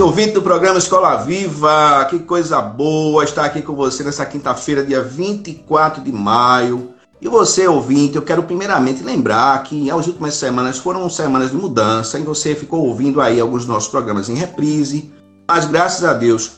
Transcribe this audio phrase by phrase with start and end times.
[0.00, 2.06] Noite, ouvinte do programa Escola Viva.
[2.08, 6.94] Que coisa boa estar aqui com você nessa quinta-feira, dia 24 de maio.
[7.20, 12.18] E você, ouvinte, eu quero primeiramente lembrar que as últimas semanas foram semanas de mudança
[12.18, 15.12] e você ficou ouvindo aí alguns dos nossos programas em reprise.
[15.46, 16.52] Mas graças a Deus,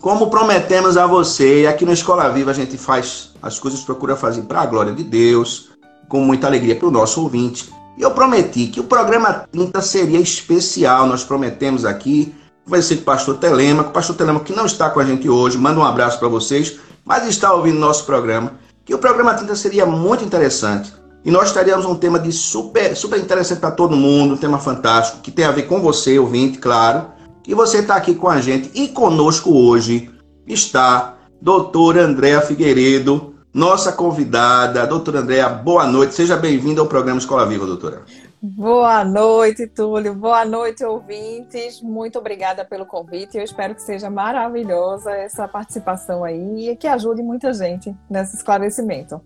[0.00, 4.42] como prometemos a você, aqui no Escola Viva a gente faz as coisas, procura fazer
[4.42, 5.70] para a glória de Deus,
[6.08, 7.72] com muita alegria para o nosso ouvinte.
[7.96, 11.06] E eu prometi que o programa 30 seria especial.
[11.06, 12.34] Nós prometemos aqui
[12.68, 13.92] vai ser com o pastor Telemaco.
[13.92, 17.26] Pastor Telemaco que não está com a gente hoje, manda um abraço para vocês, mas
[17.26, 18.52] está ouvindo nosso programa.
[18.84, 20.92] Que o programa 30 seria muito interessante.
[21.24, 25.20] E nós estaríamos um tema de super, super interessante para todo mundo, um tema fantástico,
[25.20, 27.06] que tem a ver com você, ouvinte, claro.
[27.46, 28.70] E você está aqui com a gente.
[28.74, 30.10] E conosco hoje
[30.46, 34.86] está doutora Andréa Figueiredo, nossa convidada.
[34.86, 36.14] Doutora Andréa, boa noite.
[36.14, 38.02] Seja bem-vinda ao programa Escola Viva, doutora.
[38.40, 40.14] Boa noite, Túlio.
[40.14, 41.82] Boa noite, ouvintes.
[41.82, 43.36] Muito obrigada pelo convite.
[43.36, 49.20] Eu espero que seja maravilhosa essa participação aí e que ajude muita gente nesse esclarecimento.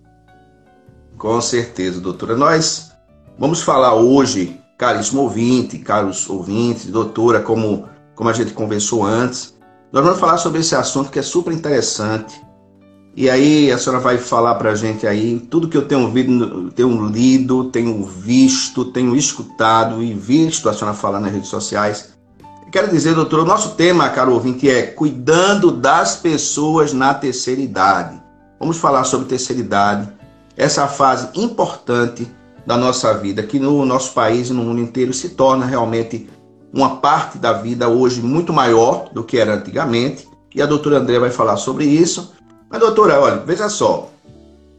[1.18, 2.34] Com certeza, doutora.
[2.34, 2.92] Nós
[3.38, 9.55] vamos falar hoje, caríssimo ouvinte, caros ouvintes, doutora, como, como a gente conversou antes,
[9.92, 12.40] nós vamos falar sobre esse assunto que é super interessante
[13.14, 16.70] e aí a senhora vai falar para a gente aí tudo que eu tenho ouvido,
[16.70, 22.12] tenho lido, tenho visto, tenho escutado e visto a senhora falar nas redes sociais.
[22.70, 28.18] Quero dizer, doutor, o nosso tema, caro ouvinte, é cuidando das pessoas na terceira idade.
[28.58, 30.08] Vamos falar sobre terceira idade,
[30.56, 32.27] essa fase importante
[32.67, 36.30] da nossa vida, que no nosso país e no mundo inteiro se torna realmente
[36.73, 40.27] uma parte da vida hoje muito maior do que era antigamente.
[40.55, 42.33] E a doutora André vai falar sobre isso.
[42.72, 44.08] Mas, doutora, olha, veja só.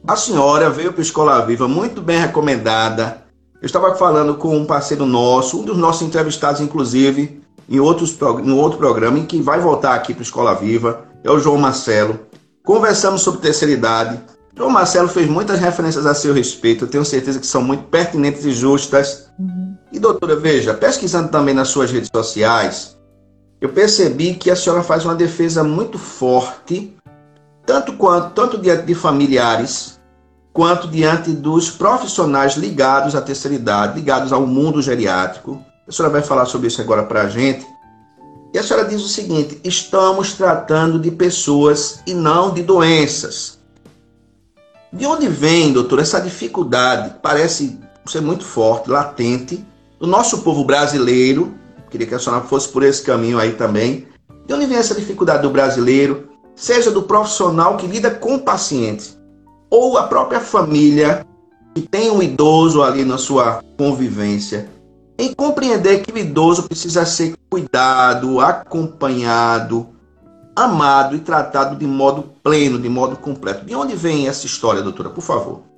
[0.08, 3.22] A senhora veio para a Escola Viva muito bem recomendada.
[3.62, 7.40] Eu estava falando com um parceiro nosso, um dos nossos entrevistados, inclusive,
[7.70, 11.30] em, outros, em outro programa, em que vai voltar aqui para a Escola Viva, é
[11.30, 12.20] o João Marcelo.
[12.66, 14.20] Conversamos sobre terceira idade.
[14.58, 18.44] João Marcelo fez muitas referências a seu respeito, eu tenho certeza que são muito pertinentes
[18.44, 19.30] e justas.
[19.38, 19.76] Uhum.
[19.92, 22.98] E, doutora, veja, pesquisando também nas suas redes sociais,
[23.62, 26.92] eu percebi que a senhora faz uma defesa muito forte
[27.66, 30.00] tanto quanto tanto diante de familiares
[30.54, 35.60] quanto diante dos profissionais ligados à terceira idade, ligados ao mundo geriátrico.
[35.88, 37.66] A senhora vai falar sobre isso agora para a gente.
[38.54, 43.60] E a senhora diz o seguinte: estamos tratando de pessoas e não de doenças.
[44.92, 47.16] De onde vem, doutor, essa dificuldade?
[47.20, 49.66] Parece ser muito forte, latente,
[50.00, 51.56] do nosso povo brasileiro.
[51.90, 54.08] Queria que a senhora fosse por esse caminho aí também.
[54.46, 59.18] De onde vem essa dificuldade do brasileiro seja do profissional que lida com pacientes,
[59.70, 61.26] ou a própria família
[61.74, 64.70] que tem um idoso ali na sua convivência,
[65.18, 69.88] em compreender que o idoso precisa ser cuidado, acompanhado,
[70.56, 73.66] amado e tratado de modo pleno, de modo completo.
[73.66, 75.73] De onde vem essa história, doutora, por favor?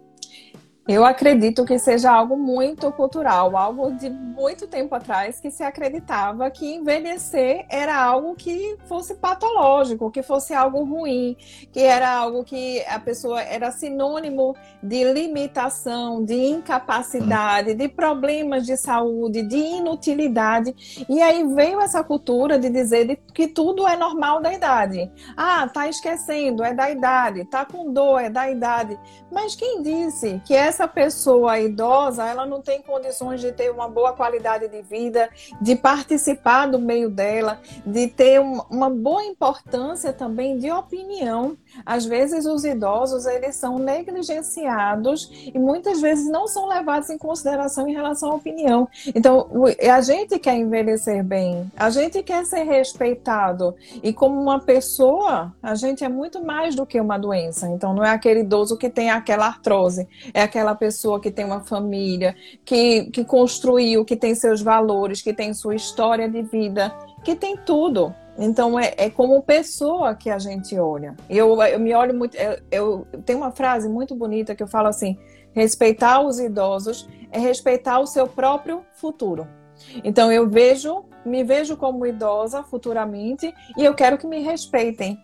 [0.88, 6.51] Eu acredito que seja algo muito cultural, algo de muito tempo atrás que se acreditava
[6.51, 11.35] que envelhecer era algo que fosse patológico, que fosse algo ruim,
[11.72, 18.78] que era algo que a pessoa era sinônimo de limitação, de incapacidade, de problemas de
[18.78, 20.75] saúde, de inutilidade.
[21.09, 25.11] E aí veio essa cultura de dizer que tudo é normal da idade.
[25.35, 28.99] Ah, tá esquecendo, é da idade, tá com dor, é da idade.
[29.31, 33.87] Mas quem disse que essa essa pessoa idosa, ela não tem condições de ter uma
[33.87, 35.29] boa qualidade de vida,
[35.61, 41.55] de participar do meio dela, de ter uma boa importância também de opinião.
[41.85, 47.87] Às vezes os idosos, eles são negligenciados e muitas vezes não são levados em consideração
[47.87, 48.87] em relação à opinião.
[49.13, 49.47] Então,
[49.91, 55.75] a gente quer envelhecer bem, a gente quer ser respeitado e como uma pessoa, a
[55.75, 57.67] gente é muito mais do que uma doença.
[57.67, 61.61] Então, não é aquele idoso que tem aquela artrose, é aquela pessoa que tem uma
[61.61, 66.93] família, que, que construiu, que tem seus valores, que tem sua história de vida,
[67.23, 68.13] que tem tudo.
[68.37, 71.16] Então é, é como pessoa que a gente olha.
[71.29, 72.35] Eu, eu me olho muito.
[72.35, 75.17] Eu, eu tenho uma frase muito bonita que eu falo assim:
[75.53, 79.47] respeitar os idosos é respeitar o seu próprio futuro.
[80.03, 85.20] Então eu vejo, me vejo como idosa futuramente e eu quero que me respeitem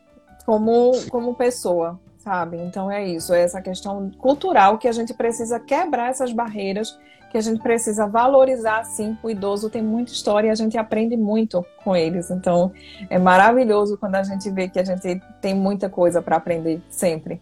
[0.46, 2.57] como, como pessoa, sabe?
[2.57, 6.98] Então é isso, é essa questão cultural que a gente precisa quebrar essas barreiras,
[7.31, 9.18] que a gente precisa valorizar sim.
[9.24, 12.30] O idoso tem muita história e a gente aprende muito com eles.
[12.30, 12.72] Então
[13.10, 17.42] é maravilhoso quando a gente vê que a gente tem muita coisa para aprender sempre.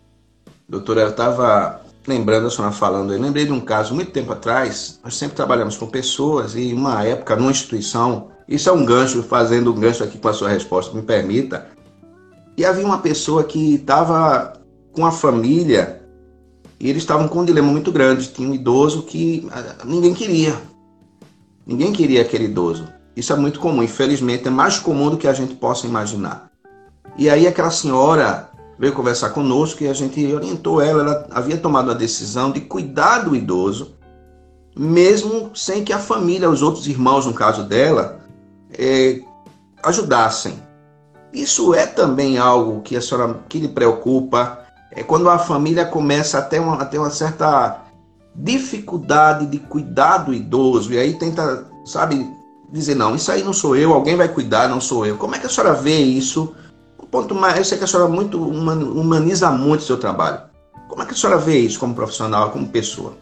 [0.68, 5.00] Doutora, eu estava lembrando a senhora falando, eu lembrei de um caso muito tempo atrás.
[5.03, 8.30] Nós sempre trabalhamos com pessoas e uma época numa instituição.
[8.47, 11.68] Isso é um gancho, fazendo um gancho aqui com a sua resposta, me permita.
[12.56, 14.53] E havia uma pessoa que estava
[14.91, 15.99] com a família
[16.79, 18.29] e eles estavam com um dilema muito grande.
[18.29, 20.55] Tinha um idoso que ah, ninguém queria.
[21.65, 22.87] Ninguém queria aquele idoso.
[23.15, 26.49] Isso é muito comum, infelizmente, é mais comum do que a gente possa imaginar.
[27.17, 31.01] E aí aquela senhora veio conversar conosco e a gente orientou ela.
[31.01, 33.93] Ela havia tomado a decisão de cuidar do idoso,
[34.77, 38.21] mesmo sem que a família, os outros irmãos, no caso dela,
[38.71, 39.19] é,
[39.83, 40.53] ajudassem.
[41.33, 44.65] Isso é também algo que a senhora que lhe preocupa.
[44.91, 47.81] É quando a família começa a ter uma, a ter uma certa
[48.36, 52.27] dificuldade de cuidar do idoso e aí tenta, sabe,
[52.71, 55.18] dizer não, isso aí não sou eu, alguém vai cuidar, não sou eu.
[55.18, 56.53] Como é que a senhora vê isso?
[57.12, 60.41] ponto mais, eu sei que a senhora muito humaniza muito o seu trabalho.
[60.88, 63.13] Como é que a senhora vê isso como profissional, como pessoa?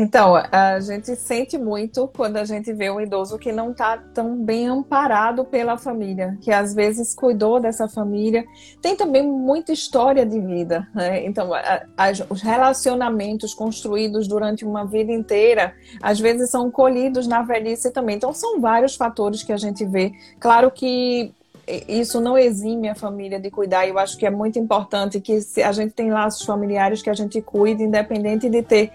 [0.00, 4.36] Então, a gente sente muito quando a gente vê um idoso que não está tão
[4.36, 8.44] bem amparado pela família, que às vezes cuidou dessa família.
[8.80, 10.86] Tem também muita história de vida.
[10.94, 11.26] Né?
[11.26, 17.42] Então, a, a, os relacionamentos construídos durante uma vida inteira, às vezes são colhidos na
[17.42, 18.14] velhice também.
[18.14, 20.12] Então, são vários fatores que a gente vê.
[20.38, 21.34] Claro que
[21.86, 23.86] isso não exime a família de cuidar.
[23.86, 27.42] Eu acho que é muito importante que a gente tem laços familiares que a gente
[27.42, 28.92] cuide, independente de ter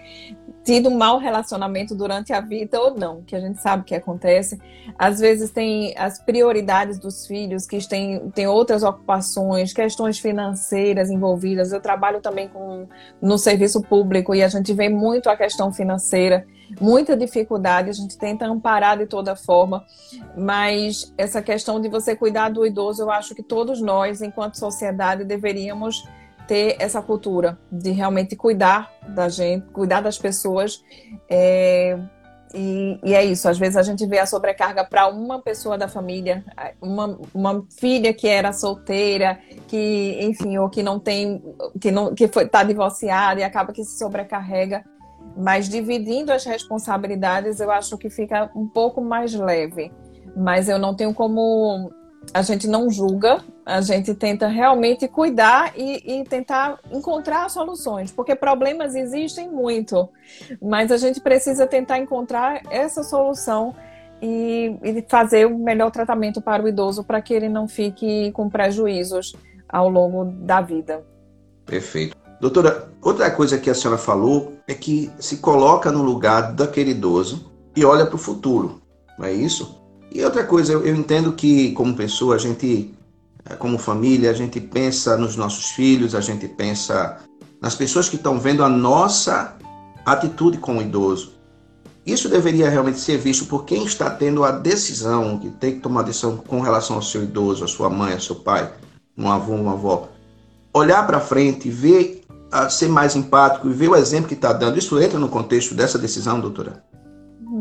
[0.64, 4.58] tido um mau relacionamento durante a vida ou não, que a gente sabe que acontece.
[4.98, 11.70] Às vezes tem as prioridades dos filhos, que têm, têm outras ocupações, questões financeiras envolvidas.
[11.70, 12.88] Eu trabalho também com,
[13.20, 16.46] no serviço público e a gente vê muito a questão financeira
[16.80, 19.84] muita dificuldade, a gente tenta amparar de toda forma,
[20.36, 25.24] mas essa questão de você cuidar do idoso, eu acho que todos nós, enquanto sociedade,
[25.24, 26.04] deveríamos
[26.46, 30.82] ter essa cultura de realmente cuidar da gente, cuidar das pessoas.
[31.28, 31.98] É,
[32.54, 35.88] e, e, é isso, às vezes a gente vê a sobrecarga para uma pessoa da
[35.88, 36.44] família,
[36.80, 41.42] uma, uma filha que era solteira, que, enfim, ou que não tem,
[41.80, 44.84] que não que foi tá divorciada e acaba que se sobrecarrega.
[45.36, 49.92] Mas dividindo as responsabilidades, eu acho que fica um pouco mais leve.
[50.36, 51.90] Mas eu não tenho como.
[52.32, 58.34] A gente não julga, a gente tenta realmente cuidar e, e tentar encontrar soluções, porque
[58.34, 60.08] problemas existem muito,
[60.60, 63.74] mas a gente precisa tentar encontrar essa solução
[64.20, 68.48] e, e fazer o melhor tratamento para o idoso para que ele não fique com
[68.48, 69.34] prejuízos
[69.68, 71.04] ao longo da vida.
[71.66, 72.16] Perfeito.
[72.40, 77.52] Doutora, outra coisa que a senhora falou é que se coloca no lugar daquele idoso
[77.76, 78.82] e olha para o futuro,
[79.18, 79.83] não é isso?
[80.14, 82.94] E outra coisa, eu, eu entendo que como pessoa, a gente,
[83.44, 87.18] é, como família, a gente pensa nos nossos filhos, a gente pensa
[87.60, 89.56] nas pessoas que estão vendo a nossa
[90.06, 91.34] atitude com o idoso.
[92.06, 96.00] Isso deveria realmente ser visto por quem está tendo a decisão, que tem que tomar
[96.00, 98.70] a decisão com relação ao seu idoso, a sua mãe, ao seu pai,
[99.18, 100.08] um avô, uma avó.
[100.72, 102.24] Olhar para frente, ver
[102.70, 104.78] ser mais empático e ver o exemplo que está dando.
[104.78, 106.84] Isso entra no contexto dessa decisão, doutora?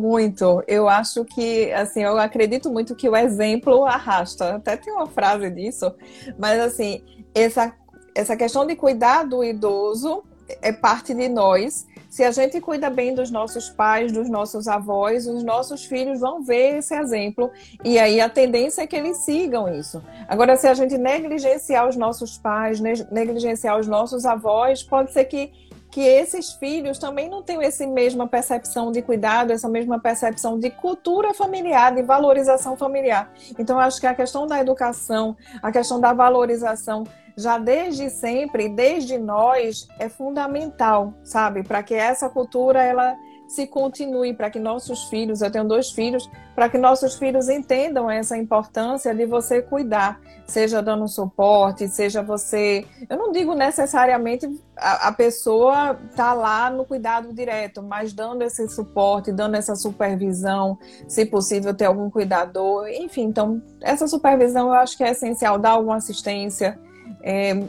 [0.04, 0.62] Muito.
[0.68, 4.56] Eu acho que, assim, eu acredito muito que o exemplo arrasta.
[4.56, 5.96] Até tem uma frase disso,
[6.38, 7.02] mas assim,
[7.34, 7.74] essa,
[8.14, 10.22] essa questão de cuidar do idoso
[10.62, 15.26] é parte de nós se a gente cuida bem dos nossos pais, dos nossos avós,
[15.26, 17.50] os nossos filhos vão ver esse exemplo
[17.84, 20.00] e aí a tendência é que eles sigam isso.
[20.28, 25.52] Agora, se a gente negligenciar os nossos pais, negligenciar os nossos avós, pode ser que
[25.94, 30.72] que esses filhos também não tenham essa mesma percepção de cuidado, essa mesma percepção de
[30.72, 33.32] cultura familiar, de valorização familiar.
[33.60, 37.04] Então, acho que a questão da educação, a questão da valorização
[37.38, 41.62] já desde sempre, desde nós, é fundamental, sabe?
[41.62, 43.16] Para que essa cultura ela
[43.48, 48.10] se continue, para que nossos filhos, eu tenho dois filhos, para que nossos filhos entendam
[48.10, 52.86] essa importância de você cuidar, seja dando suporte, seja você.
[53.10, 58.68] Eu não digo necessariamente a, a pessoa tá lá no cuidado direto, mas dando esse
[58.68, 63.24] suporte, dando essa supervisão, se possível ter algum cuidador, enfim.
[63.24, 66.80] Então, essa supervisão eu acho que é essencial, dar alguma assistência,
[67.22, 67.64] é,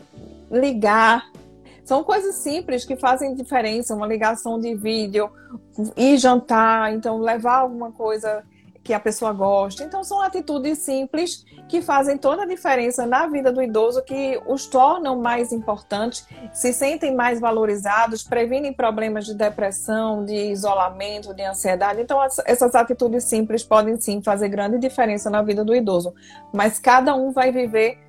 [0.50, 1.25] ligar
[1.85, 5.31] são coisas simples que fazem diferença, uma ligação de vídeo,
[5.97, 8.43] ir jantar, então levar alguma coisa
[8.83, 9.83] que a pessoa gosta.
[9.83, 14.67] Então são atitudes simples que fazem toda a diferença na vida do idoso, que os
[14.67, 22.03] tornam mais importantes, se sentem mais valorizados, previnem problemas de depressão, de isolamento, de ansiedade.
[22.03, 26.14] Então essas atitudes simples podem sim fazer grande diferença na vida do idoso,
[26.53, 28.03] mas cada um vai viver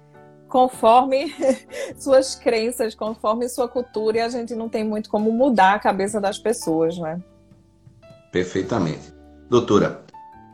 [0.47, 1.33] conforme
[1.97, 6.19] suas crenças, conforme sua cultura, e a gente não tem muito como mudar a cabeça
[6.19, 7.19] das pessoas, né?
[8.31, 9.13] Perfeitamente.
[9.49, 10.03] Doutora,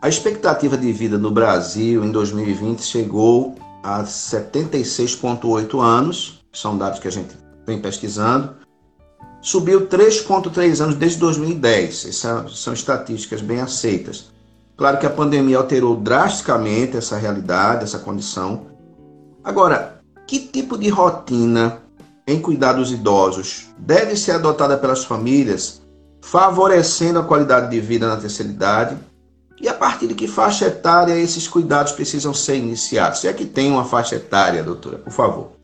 [0.02, 7.08] a expectativa de vida no Brasil em 2020 chegou a 76,8 anos, são dados que
[7.08, 8.56] a gente vem pesquisando,
[9.42, 12.06] subiu 3,3 anos desde 2010.
[12.06, 14.32] Essas são estatísticas bem aceitas.
[14.78, 18.71] Claro que a pandemia alterou drasticamente essa realidade, essa condição,
[19.44, 21.82] Agora, que tipo de rotina
[22.28, 25.82] em cuidar dos idosos deve ser adotada pelas famílias,
[26.22, 28.98] favorecendo a qualidade de vida na terceira idade?
[29.60, 33.20] E a partir de que faixa etária esses cuidados precisam ser iniciados?
[33.20, 35.61] Se é que tem uma faixa etária, doutora, por favor.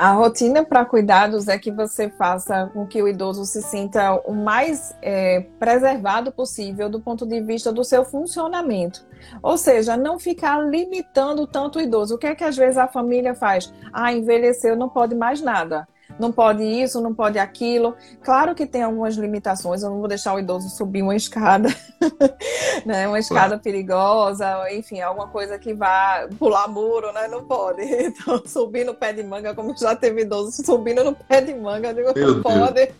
[0.00, 4.32] A rotina para cuidados é que você faça com que o idoso se sinta o
[4.32, 9.06] mais é, preservado possível do ponto de vista do seu funcionamento.
[9.42, 12.14] Ou seja, não ficar limitando tanto o idoso.
[12.14, 13.70] O que é que às vezes a família faz?
[13.92, 15.86] Ah, envelheceu, não pode mais nada
[16.18, 17.96] não pode isso, não pode aquilo.
[18.22, 21.68] Claro que tem algumas limitações, eu não vou deixar o idoso subir uma escada,
[22.84, 23.06] né?
[23.08, 23.62] Uma escada claro.
[23.62, 27.28] perigosa, enfim, alguma coisa que vá pular muro, né?
[27.28, 27.82] Não pode.
[28.10, 31.88] Então, subir no pé de manga, como já teve idoso subindo no pé de manga,
[31.88, 32.42] eu digo, Meu não Deus.
[32.42, 32.92] pode.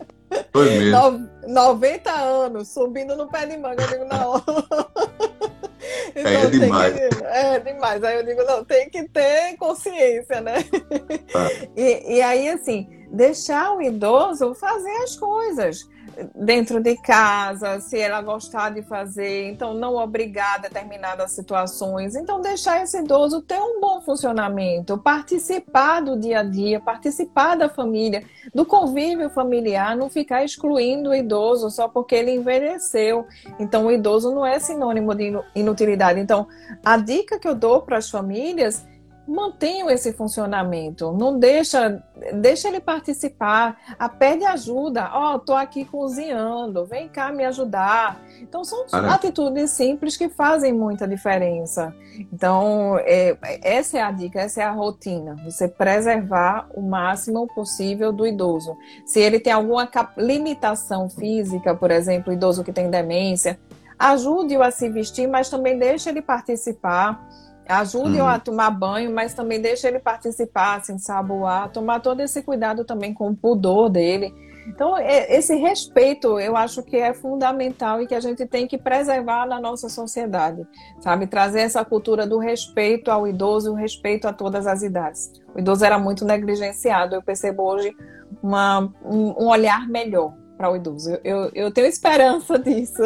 [0.53, 1.29] Foi mesmo.
[1.47, 4.41] No, 90 anos, subindo no pé de manga, eu digo, não.
[6.15, 6.93] Então, é demais.
[6.93, 8.03] Que, é demais.
[8.03, 10.55] Aí eu digo, não, tem que ter consciência, né?
[11.33, 11.49] Ah.
[11.75, 15.87] E, e aí, assim, deixar o idoso fazer as coisas
[16.35, 22.83] dentro de casa, se ela gostar de fazer, então não obrigar determinadas situações, então deixar
[22.83, 28.65] esse idoso ter um bom funcionamento, participar do dia a dia, participar da família, do
[28.65, 33.25] convívio familiar, não ficar excluindo o idoso só porque ele envelheceu.
[33.59, 36.19] Então o idoso não é sinônimo de inutilidade.
[36.19, 36.47] Então
[36.83, 38.85] a dica que eu dou para as famílias
[39.27, 45.85] mantenham esse funcionamento, não deixa, deixa ele participar, a pede ajuda, ó, oh, tô aqui
[45.85, 48.19] cozinhando, vem cá me ajudar.
[48.41, 51.95] Então são atitudes simples que fazem muita diferença.
[52.33, 58.11] Então é, essa é a dica, essa é a rotina, você preservar o máximo possível
[58.11, 58.75] do idoso.
[59.05, 63.59] Se ele tem alguma limitação física, por exemplo, idoso que tem demência,
[63.97, 67.23] ajude-o a se vestir, mas também deixe ele participar
[67.71, 68.27] Ajude uhum.
[68.27, 73.13] a tomar banho, mas também deixe ele participar, se ensaboar, tomar todo esse cuidado também
[73.13, 74.33] com o pudor dele.
[74.67, 79.47] Então, esse respeito eu acho que é fundamental e que a gente tem que preservar
[79.47, 80.67] na nossa sociedade,
[80.99, 81.25] sabe?
[81.25, 85.31] Trazer essa cultura do respeito ao idoso, o respeito a todas as idades.
[85.55, 87.95] O idoso era muito negligenciado, eu percebo hoje
[88.41, 91.17] uma, um, um olhar melhor para o idoso.
[91.23, 93.01] Eu, eu, tenho esperança disso.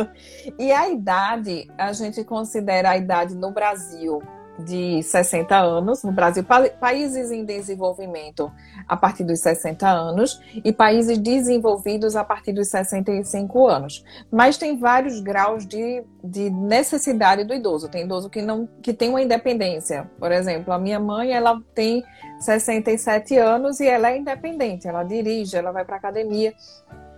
[0.59, 4.21] E a idade, a gente considera a idade no Brasil
[4.59, 8.51] de 60 anos, no Brasil, pa países em desenvolvimento
[8.87, 14.03] a partir dos 60 anos e países desenvolvidos a partir dos 65 anos.
[14.31, 17.89] Mas tem vários graus de, de necessidade do idoso.
[17.89, 20.09] Tem idoso que não que tem uma independência.
[20.19, 22.03] Por exemplo, a minha mãe, ela tem
[22.39, 26.53] 67 anos e ela é independente, ela dirige, ela vai para academia.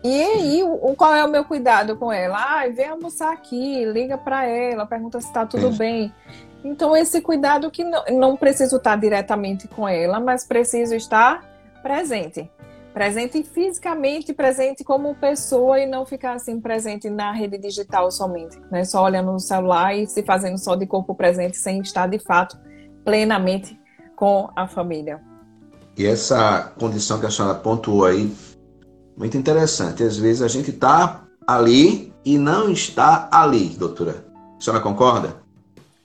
[0.04, 2.38] E aí, o, qual é o meu cuidado com ela?
[2.38, 6.14] Ah, vem almoçar aqui, liga para ela, pergunta se está tudo bem.
[6.68, 11.42] Então, esse cuidado que não, não preciso estar diretamente com ela, mas preciso estar
[11.82, 12.52] presente.
[12.94, 18.84] Presente fisicamente, presente como pessoa e não ficar assim presente na rede digital somente, né?
[18.84, 22.58] Só olhando no celular e se fazendo só de corpo presente sem estar de fato
[23.06, 23.80] plenamente
[24.16, 25.22] com a família.
[25.98, 28.36] E essa condição que a senhora pontuou aí,
[29.16, 30.04] muito interessante.
[30.04, 34.26] Às vezes a gente está ali e não está ali, doutora.
[34.58, 35.47] A senhora concorda?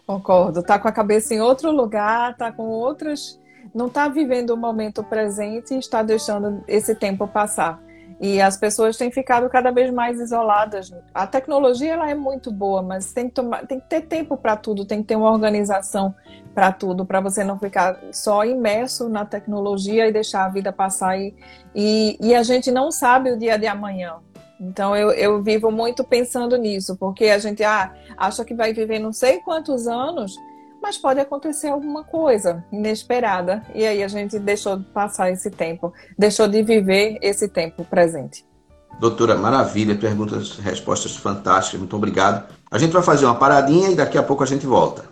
[0.06, 0.62] Concordo.
[0.62, 3.40] Tá com a cabeça em outro lugar, tá com outras.
[3.74, 7.80] Não está vivendo o momento presente e está deixando esse tempo passar.
[8.20, 10.94] E as pessoas têm ficado cada vez mais isoladas.
[11.12, 14.56] A tecnologia ela é muito boa, mas tem que, tomar, tem que ter tempo para
[14.56, 16.14] tudo, tem que ter uma organização
[16.54, 21.18] para tudo, para você não ficar só imerso na tecnologia e deixar a vida passar.
[21.18, 21.34] E,
[21.74, 24.18] e, e a gente não sabe o dia de amanhã.
[24.62, 29.00] Então eu, eu vivo muito pensando nisso, porque a gente ah, acha que vai viver
[29.00, 30.36] não sei quantos anos,
[30.80, 33.66] mas pode acontecer alguma coisa inesperada.
[33.74, 38.44] E aí a gente deixou de passar esse tempo, deixou de viver esse tempo presente.
[39.00, 42.46] Doutora, maravilha, perguntas, respostas fantásticas, muito obrigado.
[42.70, 45.11] A gente vai fazer uma paradinha e daqui a pouco a gente volta.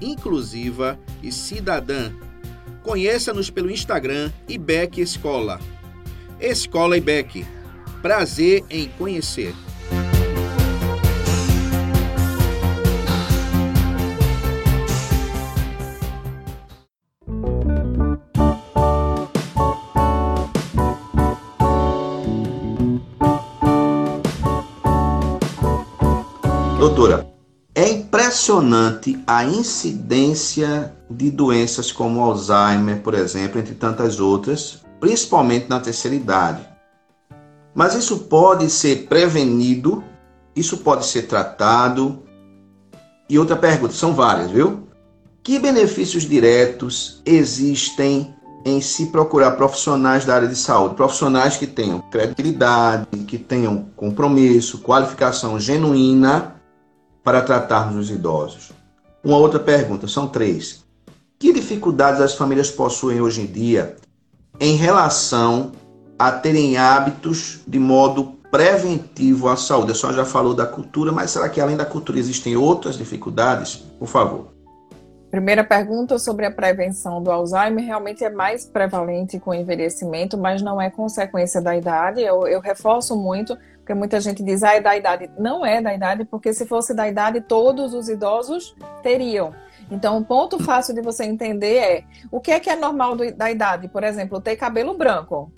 [0.00, 2.12] inclusiva e cidadã.
[2.82, 5.60] Conheça-nos pelo Instagram IBEC Escola.
[6.40, 7.44] Escola IBEC.
[8.00, 9.54] Prazer em conhecer.
[28.36, 36.14] Impressionante a incidência de doenças como Alzheimer, por exemplo, entre tantas outras, principalmente na terceira
[36.14, 36.60] idade.
[37.74, 40.04] Mas isso pode ser prevenido,
[40.54, 42.22] isso pode ser tratado.
[43.26, 44.86] E outra pergunta, são várias, viu?
[45.42, 48.34] Que benefícios diretos existem
[48.66, 54.80] em se procurar profissionais da área de saúde, profissionais que tenham credibilidade, que tenham compromisso,
[54.80, 56.55] qualificação genuína
[57.26, 58.70] para tratarmos os idosos?
[59.24, 60.84] Uma outra pergunta, são três.
[61.40, 63.96] Que dificuldades as famílias possuem hoje em dia
[64.60, 65.72] em relação
[66.16, 69.90] a terem hábitos de modo preventivo à saúde?
[69.90, 73.74] A senhora já falou da cultura, mas será que além da cultura existem outras dificuldades?
[73.74, 74.54] Por favor.
[75.28, 80.62] Primeira pergunta sobre a prevenção do Alzheimer realmente é mais prevalente com o envelhecimento, mas
[80.62, 82.22] não é consequência da idade.
[82.22, 85.30] Eu, eu reforço muito porque muita gente diz, ah, é da idade.
[85.38, 89.54] Não é da idade, porque se fosse da idade, todos os idosos teriam.
[89.88, 93.32] Então, um ponto fácil de você entender é o que é que é normal do,
[93.32, 93.86] da idade.
[93.86, 95.52] Por exemplo, ter cabelo branco.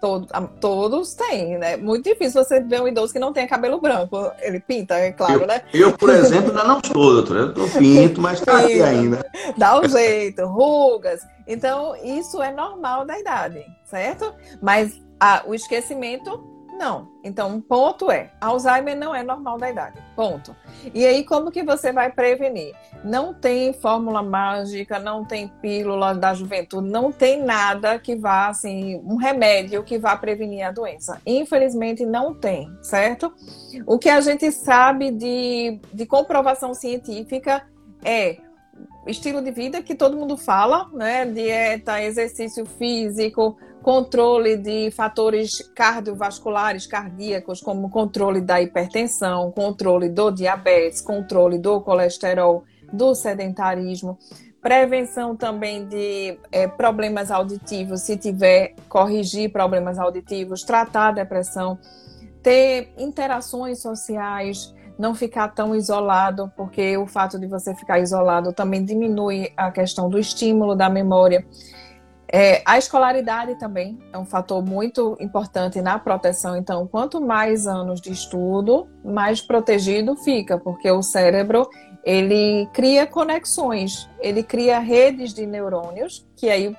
[0.00, 0.26] Todo,
[0.60, 1.76] todos têm, né?
[1.76, 4.32] Muito difícil você ver um idoso que não tenha cabelo branco.
[4.40, 5.62] Ele pinta, é claro, eu, né?
[5.72, 7.40] Eu, por exemplo, ainda não sou, doutora.
[7.42, 9.24] Eu tô pinto, mas tá aqui ainda.
[9.56, 11.20] Dá um jeito, rugas.
[11.46, 14.34] Então, isso é normal da idade, certo?
[14.60, 16.51] Mas a, o esquecimento
[16.82, 17.08] não.
[17.22, 19.96] Então, um ponto é, Alzheimer não é normal da idade.
[20.16, 20.54] Ponto.
[20.92, 22.74] E aí, como que você vai prevenir?
[23.04, 29.00] Não tem fórmula mágica, não tem pílula da juventude, não tem nada que vá, assim,
[29.04, 31.20] um remédio que vá prevenir a doença.
[31.24, 33.32] Infelizmente, não tem, certo?
[33.86, 37.64] O que a gente sabe de, de comprovação científica
[38.04, 38.38] é
[39.06, 41.24] estilo de vida que todo mundo fala, né?
[41.26, 51.00] Dieta, exercício físico, controle de fatores cardiovasculares, cardíacos, como controle da hipertensão, controle do diabetes,
[51.00, 54.18] controle do colesterol, do sedentarismo,
[54.60, 61.78] prevenção também de é, problemas auditivos, se tiver, corrigir problemas auditivos, tratar a depressão,
[62.42, 68.84] ter interações sociais, não ficar tão isolado, porque o fato de você ficar isolado também
[68.84, 71.44] diminui a questão do estímulo da memória.
[72.34, 76.56] É, a escolaridade também é um fator muito importante na proteção.
[76.56, 81.68] Então, quanto mais anos de estudo, mais protegido fica, porque o cérebro
[82.02, 86.74] ele cria conexões, ele cria redes de neurônios que aí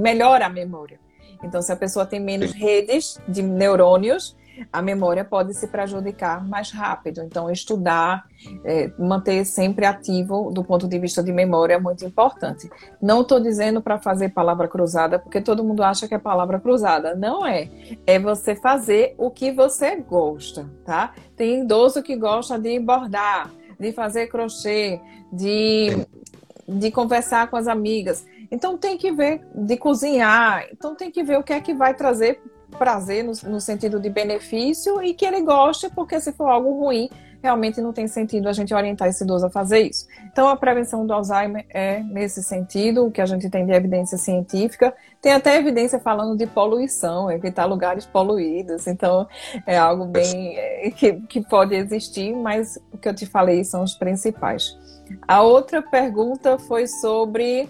[0.00, 0.98] melhora a memória.
[1.44, 4.36] Então, se a pessoa tem menos redes de neurônios,
[4.72, 7.22] a memória pode se prejudicar mais rápido.
[7.22, 8.24] Então, estudar,
[8.64, 12.70] é, manter sempre ativo do ponto de vista de memória é muito importante.
[13.00, 17.14] Não estou dizendo para fazer palavra cruzada, porque todo mundo acha que é palavra cruzada.
[17.14, 17.68] Não é.
[18.06, 21.14] É você fazer o que você gosta, tá?
[21.36, 25.00] Tem idoso que gosta de bordar, de fazer crochê,
[25.32, 26.06] de,
[26.68, 28.26] de conversar com as amigas.
[28.50, 31.94] Então tem que ver de cozinhar, então tem que ver o que é que vai
[31.94, 36.72] trazer prazer no, no, sentido de benefício e que ele goste, porque se for algo
[36.78, 37.10] ruim,
[37.42, 40.06] realmente não tem sentido a gente orientar esse idoso a fazer isso.
[40.30, 44.18] Então, a prevenção do Alzheimer é nesse sentido, o que a gente tem de evidência
[44.18, 44.94] científica.
[45.20, 48.86] Tem até evidência falando de poluição, evitar lugares poluídos.
[48.86, 49.26] Então,
[49.66, 53.82] é algo bem é, que, que pode existir, mas o que eu te falei são
[53.82, 54.78] os principais.
[55.26, 57.68] A outra pergunta foi sobre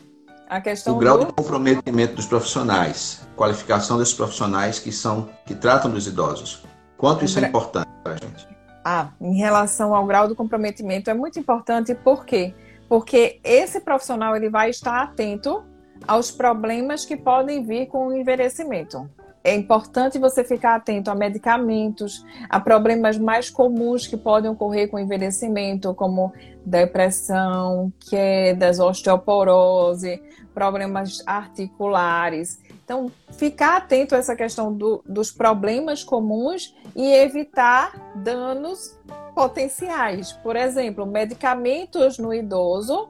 [0.50, 1.26] a questão o grau do...
[1.26, 6.64] de comprometimento dos profissionais, qualificação desses profissionais que são que tratam dos idosos.
[6.96, 8.48] Quanto isso é importante para a gente?
[8.84, 12.52] Ah, em relação ao grau do comprometimento é muito importante, por quê?
[12.88, 15.62] Porque esse profissional ele vai estar atento
[16.08, 19.08] aos problemas que podem vir com o envelhecimento
[19.42, 24.98] é importante você ficar atento a medicamentos, a problemas mais comuns que podem ocorrer com
[24.98, 26.32] o envelhecimento, como
[26.64, 30.22] depressão, quedas, osteoporose,
[30.60, 32.60] problemas articulares.
[32.84, 38.94] Então, ficar atento a essa questão do, dos problemas comuns e evitar danos
[39.34, 40.32] potenciais.
[40.34, 43.08] Por exemplo, medicamentos no idoso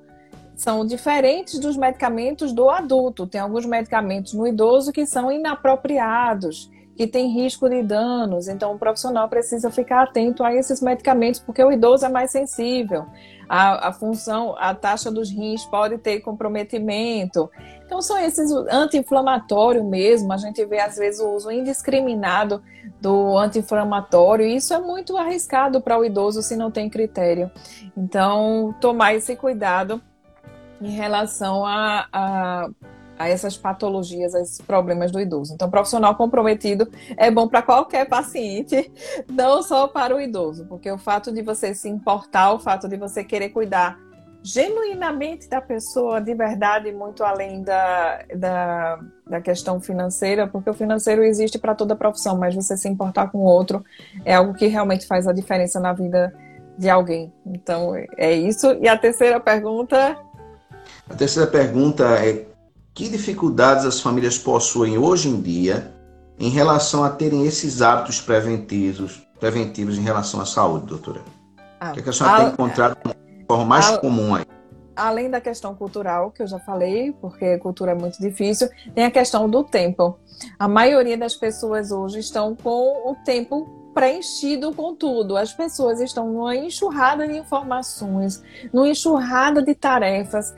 [0.54, 3.26] são diferentes dos medicamentos do adulto.
[3.26, 8.48] Tem alguns medicamentos no idoso que são inapropriados, que têm risco de danos.
[8.48, 13.06] Então, o profissional precisa ficar atento a esses medicamentos, porque o idoso é mais sensível.
[13.48, 17.50] A, a função, a taxa dos rins pode ter comprometimento.
[17.84, 20.32] Então, são esses anti-inflamatório mesmo.
[20.32, 22.62] A gente vê, às vezes, o uso indiscriminado
[23.00, 24.46] do anti-inflamatório.
[24.46, 27.50] Isso é muito arriscado para o idoso se não tem critério.
[27.96, 30.00] Então, tomar esse cuidado
[30.80, 32.70] em relação a, a,
[33.20, 35.52] a, essas patologias, a esses problemas do idoso.
[35.52, 38.90] Então, profissional comprometido é bom para qualquer paciente,
[39.30, 42.96] não só para o idoso, porque o fato de você se importar, o fato de
[42.96, 43.98] você querer cuidar
[44.42, 51.22] genuinamente da pessoa, de verdade, muito além da, da, da questão financeira, porque o financeiro
[51.22, 53.84] existe para toda profissão, mas você se importar com o outro
[54.24, 56.34] é algo que realmente faz a diferença na vida
[56.78, 57.30] de alguém.
[57.44, 58.72] Então, é isso.
[58.80, 60.16] E a terceira pergunta
[61.08, 62.46] a terceira pergunta é:
[62.94, 65.94] que dificuldades as famílias possuem hoje em dia
[66.38, 71.20] em relação a terem esses hábitos preventivos, preventivos em relação à saúde, doutora?
[71.78, 74.34] Ah, o que, é que a senhora a, tem encontrado de forma mais a, comum
[74.34, 74.44] aí?
[74.96, 79.10] Além da questão cultural, que eu já falei, porque cultura é muito difícil, tem a
[79.10, 80.18] questão do tempo.
[80.58, 85.36] A maioria das pessoas hoje estão com o tempo preenchido com tudo.
[85.36, 90.54] As pessoas estão numa enxurrada de informações, numa enxurrada de tarefas.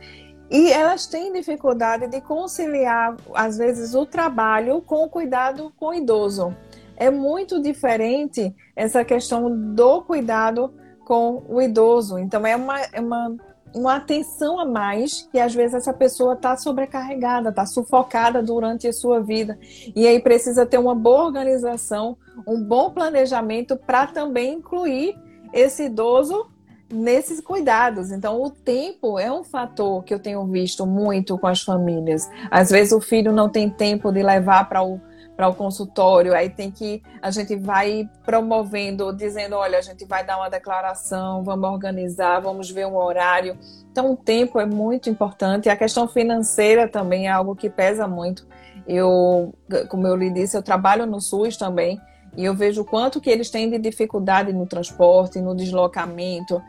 [0.53, 5.95] E elas têm dificuldade de conciliar, às vezes, o trabalho com o cuidado com o
[5.95, 6.55] idoso.
[6.95, 10.71] É muito diferente essa questão do cuidado
[11.07, 12.19] com o idoso.
[12.19, 13.35] Então, é uma, é uma,
[13.75, 18.93] uma atenção a mais que às vezes essa pessoa está sobrecarregada, está sufocada durante a
[18.93, 19.59] sua vida.
[19.97, 22.15] E aí precisa ter uma boa organização,
[22.47, 25.17] um bom planejamento para também incluir
[25.51, 26.52] esse idoso
[26.93, 28.13] nesses cuidados.
[28.13, 32.29] Então, o tempo é um fator que eu tenho visto muito com as famílias.
[32.51, 35.01] Às vezes o filho não tem tempo de levar para o
[35.35, 40.25] para o consultório, aí tem que a gente vai promovendo, dizendo, olha, a gente vai
[40.25, 43.57] dar uma declaração, vamos organizar, vamos ver um horário.
[43.91, 45.69] Então, o tempo é muito importante.
[45.69, 48.47] A questão financeira também é algo que pesa muito.
[48.87, 49.55] Eu,
[49.89, 52.01] como eu lhe disse, eu trabalho no SUS também.
[52.37, 56.63] E eu vejo o quanto que eles têm de dificuldade no transporte, no deslocamento,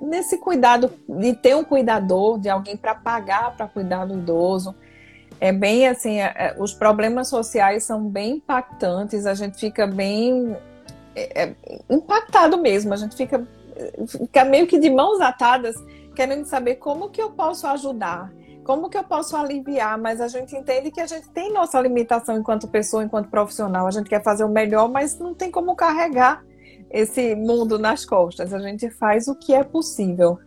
[0.00, 4.74] nesse cuidado de ter um cuidador, de alguém para pagar para cuidar do idoso.
[5.40, 10.56] É bem assim, é, é, os problemas sociais são bem impactantes, a gente fica bem
[11.16, 11.54] é, é,
[11.90, 13.44] impactado mesmo, a gente fica,
[14.06, 15.74] fica meio que de mãos atadas,
[16.14, 18.30] querendo saber como que eu posso ajudar
[18.64, 19.98] como que eu posso aliviar?
[19.98, 23.86] Mas a gente entende que a gente tem nossa limitação enquanto pessoa, enquanto profissional.
[23.86, 26.44] A gente quer fazer o melhor, mas não tem como carregar
[26.90, 28.52] esse mundo nas costas.
[28.52, 30.38] A gente faz o que é possível,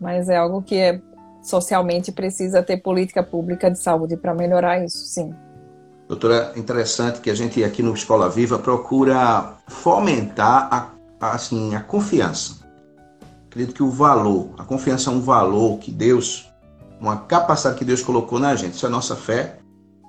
[0.00, 1.00] mas é algo que é,
[1.42, 5.34] socialmente precisa ter política pública de saúde para melhorar isso, sim.
[6.06, 12.66] Doutora, interessante que a gente aqui no Escola Viva procura fomentar a, assim, a confiança.
[13.46, 16.47] Acredito que o valor, a confiança é um valor que Deus
[17.00, 18.74] uma capacidade que Deus colocou na gente.
[18.74, 19.58] Isso é nossa fé.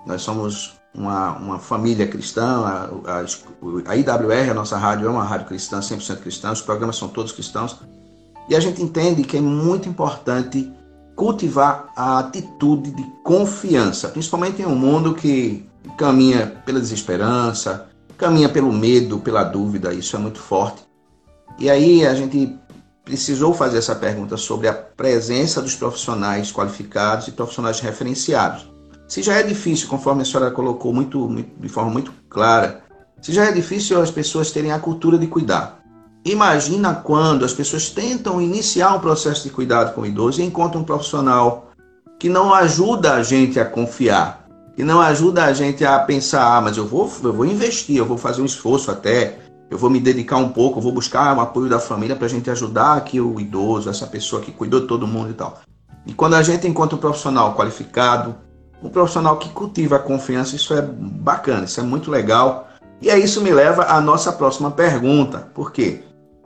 [0.06, 5.24] Nós somos uma, uma família cristã, a, a, a IWR, a nossa rádio, é uma
[5.24, 7.78] rádio cristã, 100% cristã, os programas são todos cristãos.
[8.50, 10.72] E a gente entende que é muito importante
[11.16, 18.72] cultivar a atitude de confiança, principalmente em um mundo que caminha pela desesperança, caminha pelo
[18.72, 20.82] medo, pela dúvida, isso é muito forte.
[21.60, 22.58] E aí a gente
[23.10, 28.72] precisou fazer essa pergunta sobre a presença dos profissionais qualificados e profissionais referenciados.
[29.08, 32.84] Se já é difícil, conforme a senhora colocou muito, muito, de forma muito clara,
[33.20, 35.80] se já é difícil as pessoas terem a cultura de cuidar.
[36.24, 40.82] Imagina quando as pessoas tentam iniciar um processo de cuidado com o idoso e encontram
[40.82, 41.72] um profissional
[42.20, 44.46] que não ajuda a gente a confiar,
[44.76, 48.06] que não ajuda a gente a pensar, ah, mas eu vou, eu vou investir, eu
[48.06, 51.70] vou fazer um esforço até, eu vou me dedicar um pouco, vou buscar o apoio
[51.70, 55.08] da família para a gente ajudar aqui o idoso, essa pessoa que cuidou de todo
[55.08, 55.60] mundo e tal.
[56.06, 58.36] E quando a gente encontra um profissional qualificado,
[58.82, 62.68] um profissional que cultiva a confiança, isso é bacana, isso é muito legal.
[63.02, 65.50] E aí isso me leva à nossa próxima pergunta.
[65.54, 66.04] Por quê?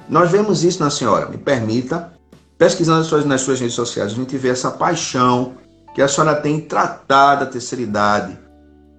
[0.09, 2.11] Nós vemos isso na senhora, me permita,
[2.57, 5.53] pesquisando suas, nas suas redes sociais, a gente vê essa paixão
[5.95, 8.42] que a senhora tem tratado a terceira idade.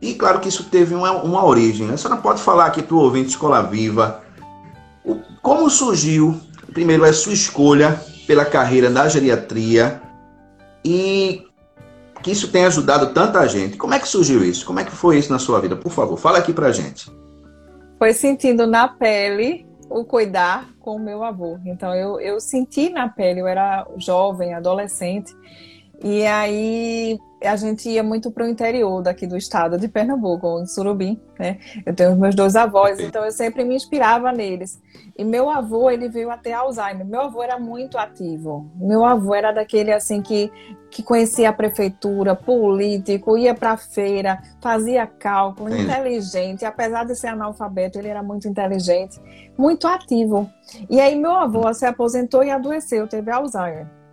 [0.05, 1.91] E claro que isso teve uma, uma origem.
[1.91, 4.23] A senhora pode falar aqui para o ouvinte Escola Viva
[5.03, 6.39] o, como surgiu,
[6.75, 10.03] primeiro, a sua escolha pela carreira na geriatria
[10.85, 11.47] e
[12.23, 13.79] que isso tem ajudado tanta gente.
[13.79, 14.67] Como é que surgiu isso?
[14.67, 15.75] Como é que foi isso na sua vida?
[15.75, 17.11] Por favor, fala aqui pra gente.
[17.99, 21.59] Foi sentindo na pele o cuidar com o meu avô.
[21.65, 25.35] Então eu, eu senti na pele, eu era jovem, adolescente,
[26.03, 30.67] e aí a gente ia muito para o interior daqui do estado de Pernambuco, em
[30.67, 31.59] Surubim, né?
[31.85, 34.81] Eu tenho meus dois avós, então eu sempre me inspirava neles.
[35.17, 37.07] E meu avô, ele veio até Alzheimer.
[37.07, 38.71] Meu avô era muito ativo.
[38.77, 40.51] Meu avô era daquele assim que
[40.95, 45.81] que conhecia a prefeitura, político, ia para feira, fazia cálculo, Sim.
[45.81, 46.65] inteligente.
[46.65, 49.21] Apesar de ser analfabeto, ele era muito inteligente,
[49.59, 50.49] muito ativo.
[50.89, 54.04] E aí meu avô se aposentou e adoeceu, teve Alzheimer.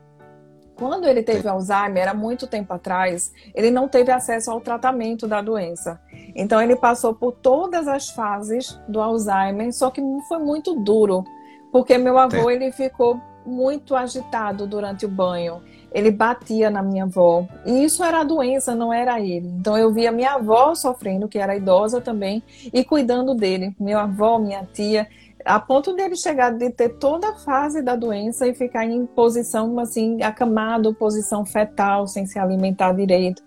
[0.82, 5.40] Quando ele teve Alzheimer, era muito tempo atrás, ele não teve acesso ao tratamento da
[5.40, 6.02] doença.
[6.36, 11.24] Então ele passou por todas as fases do Alzheimer, só que foi muito duro,
[11.72, 15.62] porque meu avô ele ficou muito agitado durante o banho.
[15.94, 17.46] Ele batia na minha avó.
[17.64, 19.50] E isso era a doença, não era ele.
[19.50, 22.42] Então eu via minha avó sofrendo, que era idosa também,
[22.74, 23.76] e cuidando dele.
[23.80, 25.08] Minha avó, minha tia
[25.46, 29.80] a ponto dele chegar de ter toda a fase da doença e ficar em posição
[29.80, 33.42] assim, acamado, posição fetal, sem se alimentar direito.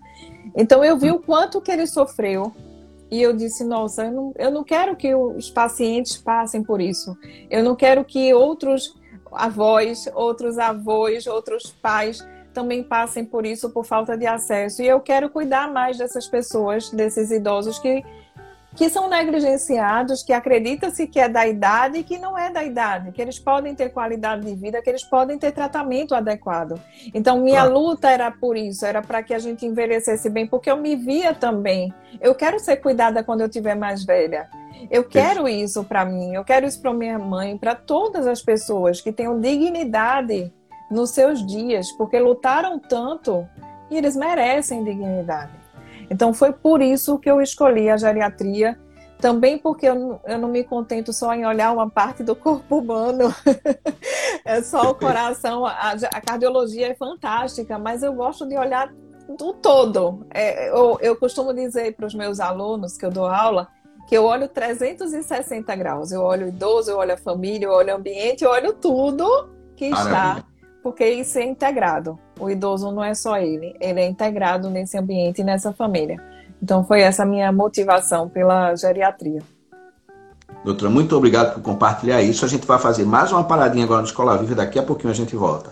[0.55, 2.53] Então eu vi o quanto que ele sofreu
[3.11, 7.15] e eu disse, nossa, eu não, eu não quero que os pacientes passem por isso.
[7.49, 8.95] Eu não quero que outros
[9.31, 14.81] avós, outros avós, outros pais também passem por isso por falta de acesso.
[14.81, 18.03] E eu quero cuidar mais dessas pessoas, desses idosos que
[18.75, 23.11] que são negligenciados, que acredita-se que é da idade e que não é da idade,
[23.11, 26.79] que eles podem ter qualidade de vida, que eles podem ter tratamento adequado.
[27.13, 27.79] Então, minha claro.
[27.79, 31.33] luta era por isso, era para que a gente envelhecesse bem, porque eu me via
[31.33, 31.93] também.
[32.19, 34.49] Eu quero ser cuidada quando eu tiver mais velha.
[34.91, 38.99] Eu quero isso para mim, eu quero isso para minha mãe, para todas as pessoas
[38.99, 40.53] que tenham dignidade
[40.91, 43.47] nos seus dias, porque lutaram tanto
[43.89, 45.64] e eles merecem dignidade.
[46.09, 48.79] Então foi por isso que eu escolhi a geriatria,
[49.19, 53.33] também porque eu, eu não me contento só em olhar uma parte do corpo humano,
[54.45, 58.93] é só o coração, a, a, cardiologia é fantástica, mas eu gosto de olhar
[59.37, 60.25] do todo.
[60.33, 63.67] É, eu, eu costumo dizer para os meus alunos que eu dou aula
[64.07, 66.11] que eu olho 360 graus.
[66.11, 69.49] Eu olho o idoso, eu olho a família, eu olho o ambiente, eu olho tudo
[69.75, 70.43] que está
[70.85, 72.19] porque isso é integrado.
[72.39, 76.21] O idoso não é só ele, ele é integrado nesse ambiente e nessa família.
[76.61, 79.41] Então foi essa minha motivação pela geriatria.
[80.63, 82.45] Doutora, muito obrigado por compartilhar isso.
[82.45, 85.15] A gente vai fazer mais uma paradinha agora no Escola Viva, daqui a pouquinho a
[85.15, 85.71] gente volta.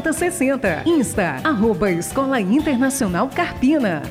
[0.00, 0.82] 4060.
[0.86, 4.02] Insta, arroba Escola Internacional Carpina.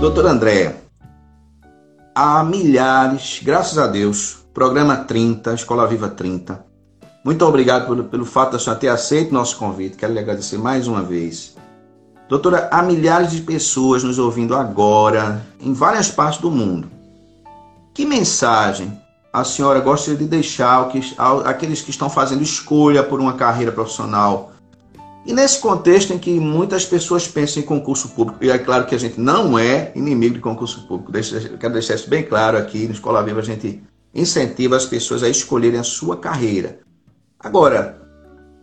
[0.00, 0.76] Doutora Andréa,
[2.14, 6.64] há milhares, graças a Deus, programa 30, Escola Viva 30.
[7.24, 9.96] Muito obrigado pelo, pelo fato de senhora ter aceito nosso convite.
[9.96, 11.54] Quero lhe agradecer mais uma vez.
[12.30, 16.88] Doutora, há milhares de pessoas nos ouvindo agora, em várias partes do mundo.
[17.92, 18.96] Que mensagem
[19.32, 20.88] a senhora gostaria de deixar
[21.44, 24.52] àqueles que estão fazendo escolha por uma carreira profissional
[25.26, 28.94] e nesse contexto em que muitas pessoas pensam em concurso público, e é claro que
[28.94, 31.12] a gente não é inimigo de concurso público,
[31.58, 33.82] quero deixar isso bem claro aqui, no Escola Viva a gente
[34.14, 36.78] incentiva as pessoas a escolherem a sua carreira.
[37.38, 37.99] Agora,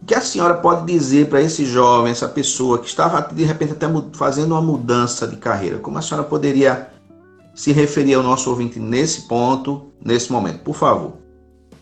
[0.02, 3.74] o que a senhora pode dizer para esse jovem, essa pessoa que estava de repente
[3.74, 5.80] até fazendo uma mudança de carreira?
[5.80, 6.90] Como a senhora poderia
[7.54, 10.60] se referir ao nosso ouvinte nesse ponto, nesse momento?
[10.60, 11.14] Por favor.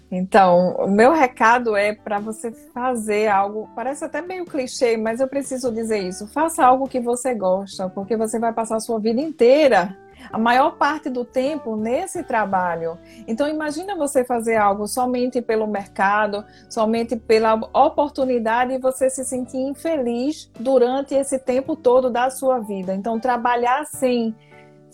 [0.10, 5.28] Então, o meu recado é para você fazer algo, parece até meio clichê, mas eu
[5.28, 6.28] preciso dizer isso.
[6.28, 9.98] Faça algo que você gosta, porque você vai passar a sua vida inteira,
[10.32, 12.98] a maior parte do tempo nesse trabalho.
[13.28, 19.58] Então, imagina você fazer algo somente pelo mercado, somente pela oportunidade e você se sentir
[19.58, 22.94] infeliz durante esse tempo todo da sua vida.
[22.94, 24.36] Então, trabalhar sem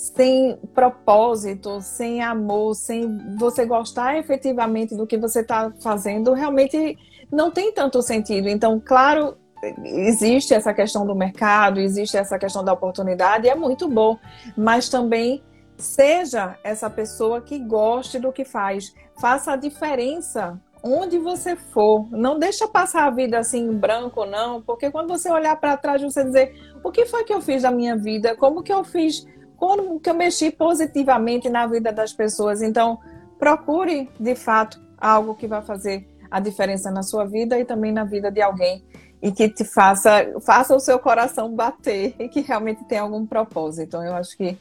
[0.02, 6.98] sem propósito, sem amor, sem você gostar efetivamente do que você está fazendo, realmente
[7.32, 8.50] não tem tanto sentido.
[8.50, 9.38] Então, claro,
[9.84, 14.18] existe essa questão do mercado, existe essa questão da oportunidade, é muito bom,
[14.58, 15.44] mas também
[15.78, 22.40] seja essa pessoa que goste do que faz, faça a diferença onde você for, não
[22.40, 26.24] deixa passar a vida assim em branco não, porque quando você olhar para trás você
[26.24, 29.28] dizer o que foi que eu fiz da minha vida, como que eu fiz?
[29.58, 32.64] Como que eu mexi positivamente na vida das pessoas.
[32.64, 32.98] Então,
[33.38, 38.04] procure de fato algo que vai fazer a diferença na sua vida e também na
[38.04, 38.84] vida de alguém
[39.22, 43.88] e que te faça faça o seu coração bater e que realmente tenha algum propósito.
[43.88, 44.58] Então, eu acho que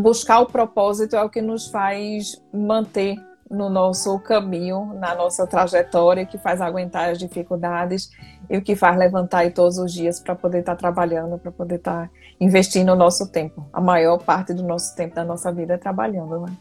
[0.00, 3.16] buscar o propósito é o que nos faz manter
[3.50, 8.10] no nosso caminho, na nossa trajetória, que faz aguentar as dificuldades
[8.48, 11.76] e o que faz levantar todos os dias para poder estar tá trabalhando, para poder
[11.76, 13.66] estar tá investindo o nosso tempo.
[13.72, 16.52] A maior parte do nosso tempo da nossa vida é trabalhando, né?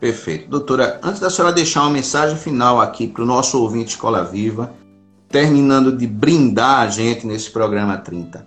[0.00, 0.48] Perfeito.
[0.48, 4.72] Doutora, antes da senhora deixar uma mensagem final aqui para o nosso ouvinte Escola Viva,
[5.30, 8.46] terminando de brindar a gente nesse programa 30.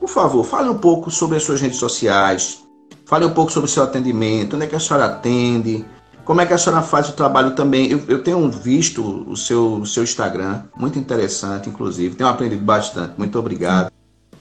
[0.00, 2.62] Por favor, fale um pouco sobre as suas redes sociais,
[3.06, 5.84] fale um pouco sobre o seu atendimento, onde é que a senhora atende,
[6.28, 7.90] como é que a senhora faz o trabalho também?
[7.90, 12.16] Eu, eu tenho visto o seu, o seu Instagram, muito interessante, inclusive.
[12.16, 13.14] Tenho aprendido bastante.
[13.16, 13.90] Muito obrigado.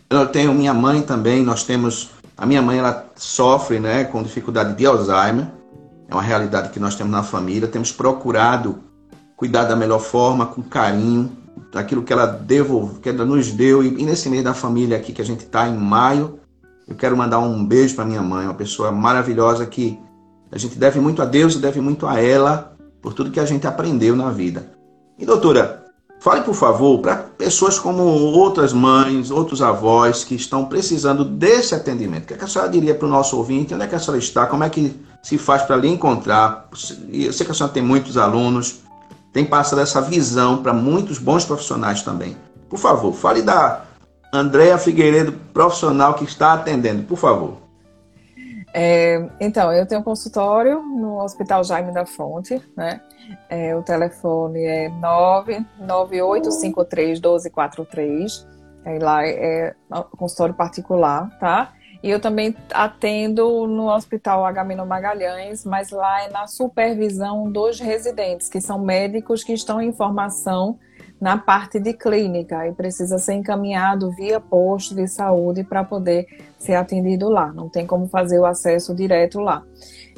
[0.10, 1.42] Eu tenho minha mãe também.
[1.42, 2.10] Nós temos.
[2.36, 5.48] A minha mãe ela sofre né, com dificuldade de Alzheimer.
[6.10, 7.70] É uma realidade que nós temos na família.
[7.70, 8.80] Temos procurado
[9.38, 11.32] cuidar da melhor forma, com carinho,
[11.72, 13.84] daquilo que ela devolve, que ela nos deu.
[13.84, 16.39] E, nesse mês da família aqui que a gente está em maio,
[16.88, 20.00] eu quero mandar um beijo para minha mãe, uma pessoa maravilhosa que
[20.52, 23.46] a gente deve muito a Deus e deve muito a ela por tudo que a
[23.46, 24.72] gente aprendeu na vida.
[25.20, 25.86] E doutora,
[26.20, 32.24] fale por favor para pessoas como outras mães, outros avós que estão precisando desse atendimento.
[32.24, 33.74] O que, é que a senhora diria para o nosso ouvinte?
[33.74, 34.46] Onde é que a senhora está?
[34.46, 36.70] Como é que se faz para lhe encontrar?
[37.12, 38.82] Eu sei que a senhora tem muitos alunos,
[39.38, 42.36] tem passado essa visão para muitos bons profissionais também.
[42.67, 43.84] Por favor, fale da
[44.34, 47.58] Andréa Figueiredo, profissional que está atendendo, por favor.
[48.73, 53.00] É, então, eu tenho um consultório no Hospital Jaime da Fonte, né?
[53.47, 54.89] É, o telefone é
[55.86, 58.47] 998531243.
[58.86, 59.76] É, lá é,
[60.17, 61.73] consultório particular, tá?
[62.08, 68.48] E eu também atendo no Hospital Agamemnon Magalhães, mas lá é na supervisão dos residentes,
[68.48, 70.80] que são médicos que estão em formação
[71.20, 76.26] na parte de clínica e precisa ser encaminhado via posto de saúde para poder
[76.58, 77.51] ser atendido lá.
[77.51, 79.66] Não tem como fazer o acesso direto lá.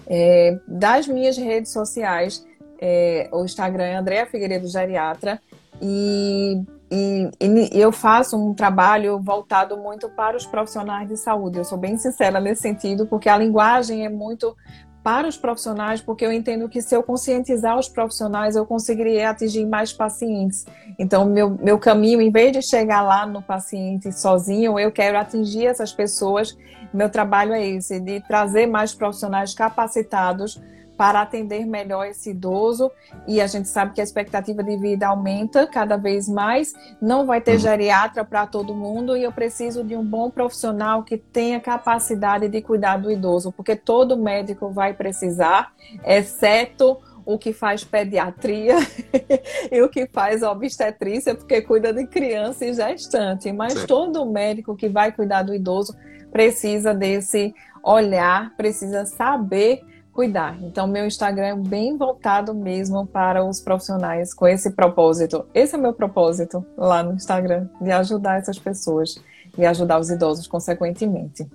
[0.05, 2.45] É, das minhas redes sociais,
[2.79, 5.41] é, o Instagram é Andréa Figueiredo Geriatra
[5.81, 6.61] e
[6.91, 11.57] e, e, eu faço um trabalho voltado muito para os profissionais de saúde.
[11.57, 14.55] Eu sou bem sincera nesse sentido, porque a linguagem é muito
[15.03, 19.65] para os profissionais, porque eu entendo que se eu conscientizar os profissionais, eu conseguiria atingir
[19.65, 20.65] mais pacientes.
[20.97, 25.67] Então, meu, meu caminho, em vez de chegar lá no paciente sozinho, eu quero atingir
[25.67, 26.57] essas pessoas.
[26.93, 30.61] Meu trabalho é esse, de trazer mais profissionais capacitados
[30.99, 32.91] para atender melhor esse idoso.
[33.25, 36.73] E a gente sabe que a expectativa de vida aumenta cada vez mais.
[37.01, 37.59] Não vai ter uhum.
[37.59, 42.61] geriatra para todo mundo e eu preciso de um bom profissional que tenha capacidade de
[42.61, 45.71] cuidar do idoso, porque todo médico vai precisar,
[46.03, 48.75] exceto o que faz pediatria
[49.71, 53.53] e o que faz obstetrícia, porque cuida de criança e gestante.
[53.53, 53.87] Mas Sim.
[53.87, 55.95] todo médico que vai cuidar do idoso
[56.29, 59.81] precisa desse olhar, precisa saber
[60.19, 60.57] cuidar.
[60.61, 65.45] Então, meu Instagram é bem voltado mesmo para os profissionais com esse propósito.
[65.53, 69.15] Esse é meu propósito lá no Instagram, de ajudar essas pessoas
[69.57, 71.47] e ajudar os idosos, consequentemente.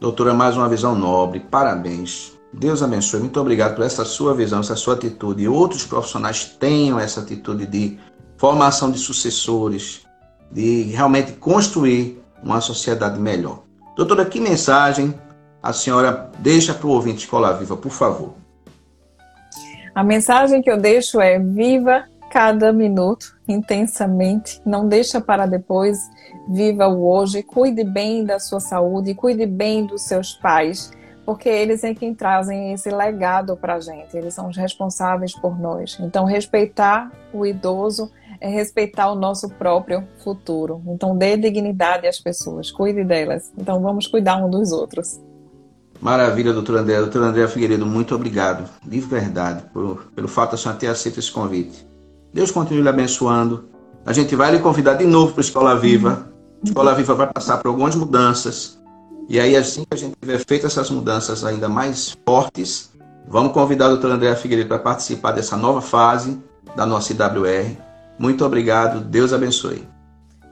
[0.00, 2.32] Doutora, mais uma visão nobre, parabéns.
[2.50, 3.20] Deus abençoe.
[3.20, 5.42] Muito obrigado por essa sua visão, essa sua atitude.
[5.42, 7.98] E outros profissionais tenham essa atitude de
[8.38, 10.06] formação de sucessores,
[10.50, 13.64] de realmente construir uma sociedade melhor.
[13.94, 15.12] Doutora, que mensagem
[15.64, 18.34] a senhora deixa para o ouvinte Escola Viva, por favor?
[19.94, 25.98] A mensagem que eu deixo é: viva cada minuto intensamente, não deixa para depois,
[26.50, 30.90] viva o hoje, cuide bem da sua saúde, cuide bem dos seus pais,
[31.24, 35.58] porque eles é quem trazem esse legado para a gente, eles são os responsáveis por
[35.58, 35.96] nós.
[35.98, 40.82] Então, respeitar o idoso é respeitar o nosso próprio futuro.
[40.88, 43.50] Então, dê dignidade às pessoas, cuide delas.
[43.56, 45.23] Então, vamos cuidar um dos outros.
[46.00, 46.98] Maravilha, doutor André.
[46.98, 51.18] Doutor André Figueiredo, muito obrigado, de verdade, por, pelo fato de a senhora ter aceito
[51.18, 51.86] esse convite.
[52.32, 53.68] Deus continue lhe abençoando.
[54.04, 56.28] A gente vai lhe convidar de novo para a Escola Viva.
[56.62, 58.78] A Escola Viva vai passar por algumas mudanças.
[59.28, 62.92] E aí, assim que a gente tiver feito essas mudanças ainda mais fortes,
[63.26, 66.38] vamos convidar o doutor André Figueiredo para participar dessa nova fase
[66.76, 67.76] da nossa IWR.
[68.18, 69.88] Muito obrigado, Deus abençoe.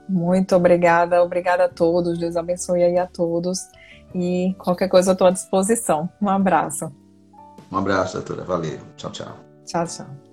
[0.09, 3.59] Muito obrigada, obrigada a todos, Deus abençoe aí a todos.
[4.15, 6.09] E qualquer coisa eu estou à disposição.
[6.21, 6.91] Um abraço.
[7.71, 8.43] Um abraço, doutora.
[8.43, 8.79] Valeu.
[8.95, 9.35] Tchau, tchau.
[9.65, 10.32] Tchau, tchau.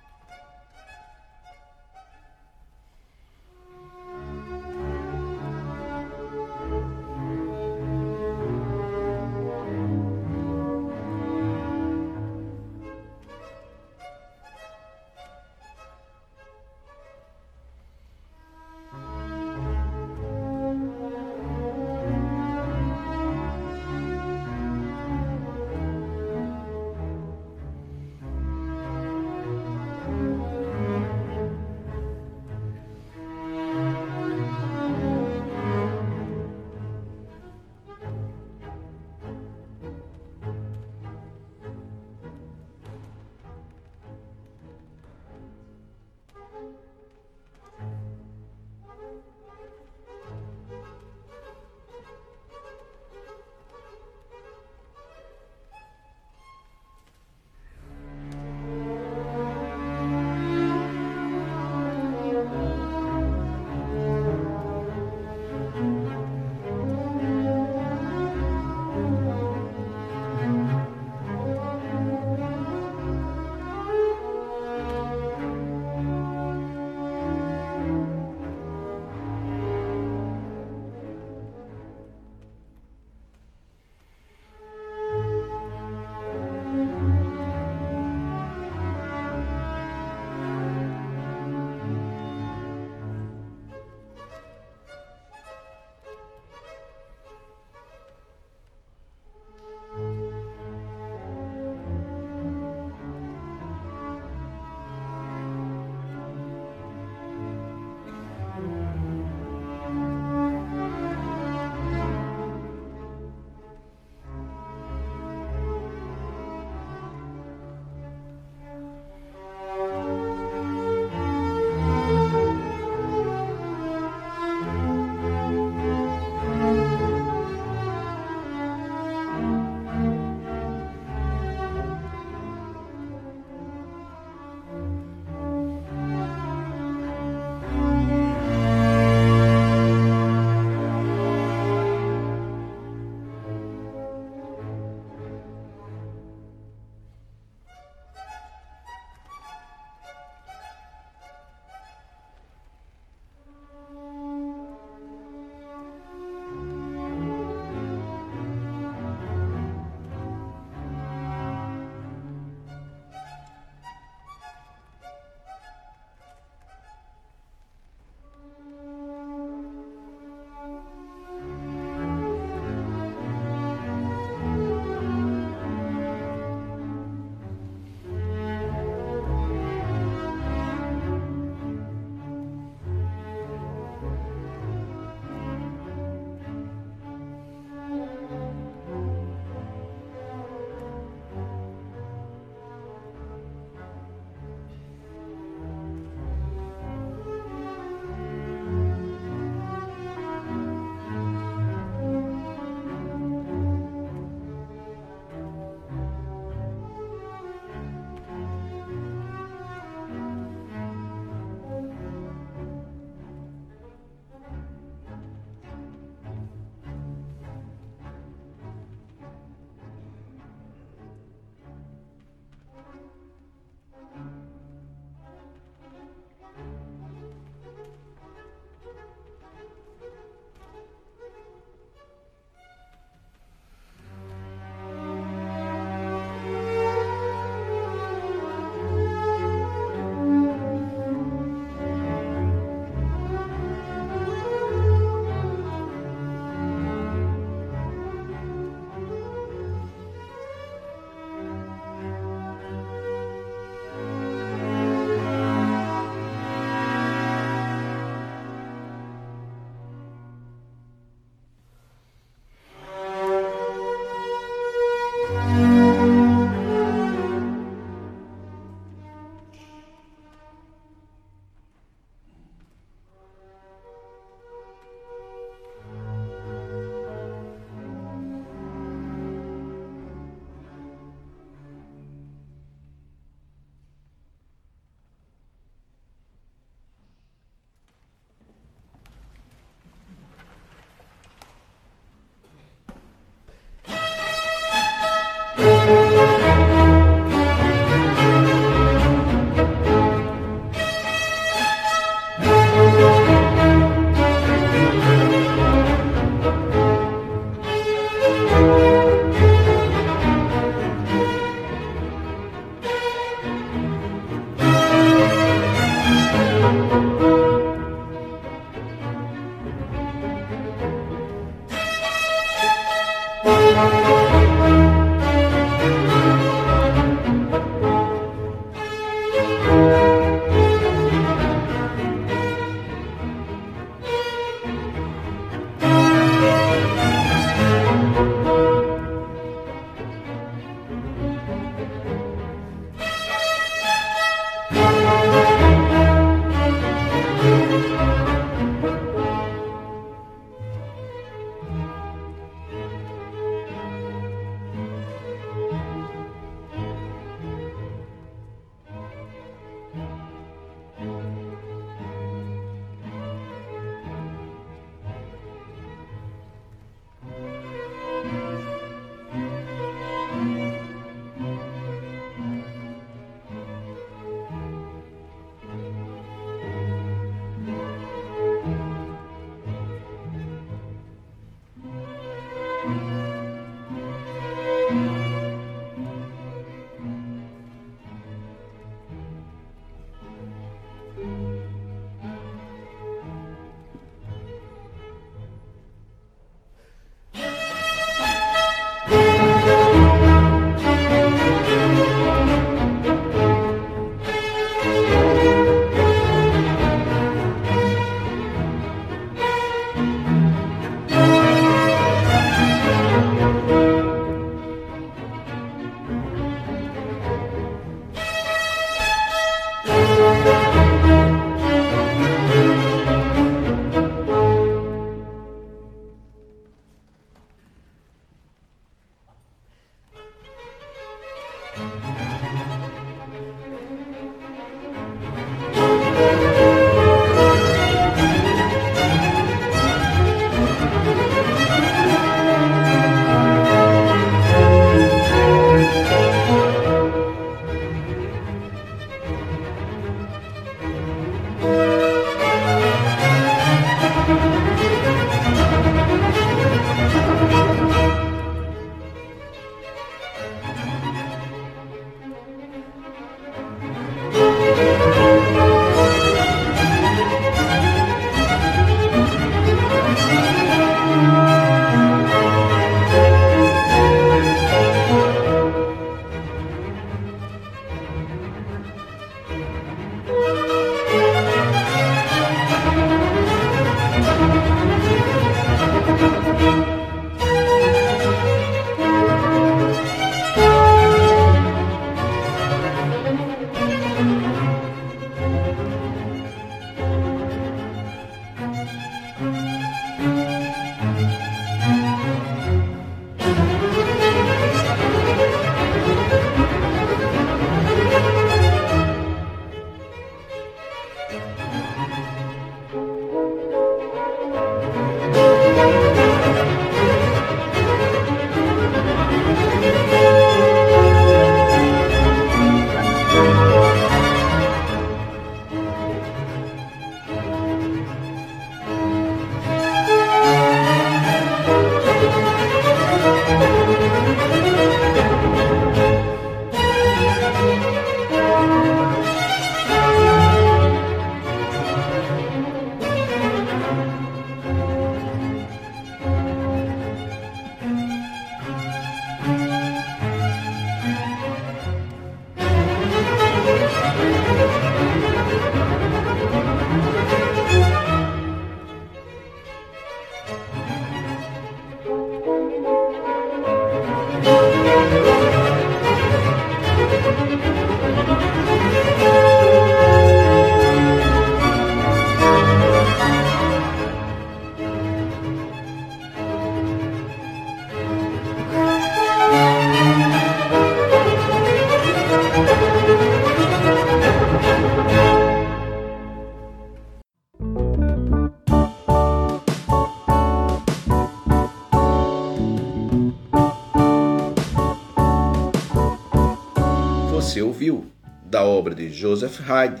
[599.18, 600.00] Joseph Haydn,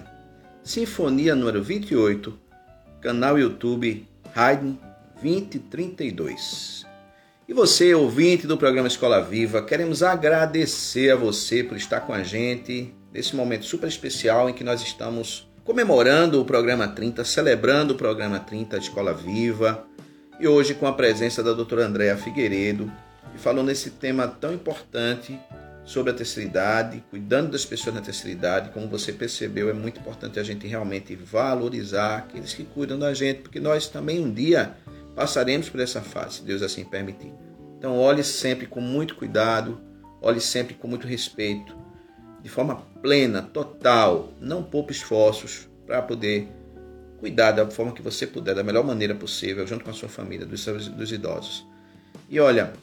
[0.62, 2.38] Sinfonia número 28,
[3.00, 4.76] canal YouTube Haydn
[5.20, 6.86] 2032.
[7.48, 12.22] E você, ouvinte do programa Escola Viva, queremos agradecer a você por estar com a
[12.22, 17.96] gente nesse momento super especial em que nós estamos comemorando o programa 30, celebrando o
[17.96, 19.84] programa 30 Escola Viva.
[20.38, 22.88] E hoje com a presença da doutora Andréa Figueiredo,
[23.34, 25.36] e falou nesse tema tão importante
[25.88, 28.68] sobre a terceira idade, cuidando das pessoas na terceira idade.
[28.74, 33.40] Como você percebeu, é muito importante a gente realmente valorizar aqueles que cuidam da gente,
[33.40, 34.76] porque nós também um dia
[35.16, 37.32] passaremos por essa fase, se Deus assim permitir.
[37.78, 39.80] Então, olhe sempre com muito cuidado,
[40.20, 41.74] olhe sempre com muito respeito,
[42.42, 46.48] de forma plena, total, não poupe esforços para poder
[47.18, 50.44] cuidar da forma que você puder, da melhor maneira possível, junto com a sua família,
[50.44, 51.66] dos, dos idosos.
[52.28, 52.74] E olha,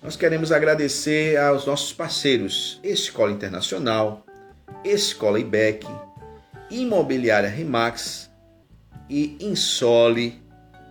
[0.00, 4.24] nós queremos agradecer aos nossos parceiros Escola Internacional,
[4.84, 5.86] Escola IBEC,
[6.70, 8.30] Imobiliária Remax
[9.10, 10.40] e Insole